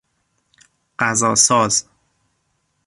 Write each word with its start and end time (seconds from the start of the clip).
غذاساز 0.99 1.85